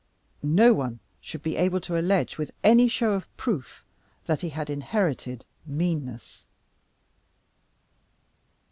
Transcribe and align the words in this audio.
No 0.41 0.73
one 0.73 0.99
should 1.21 1.43
be 1.43 1.55
able 1.57 1.79
to 1.81 1.95
allege 1.95 2.39
with 2.39 2.51
any 2.63 2.87
show 2.87 3.11
of 3.13 3.27
proof 3.37 3.85
that 4.25 4.41
he 4.41 4.49
had 4.49 4.67
inherited 4.67 5.45
meanness. 5.63 6.47